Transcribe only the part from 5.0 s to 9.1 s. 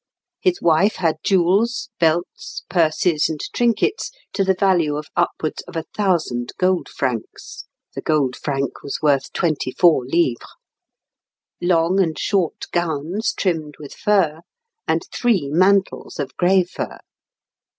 upwards of 1,000 gold francs (the gold franc was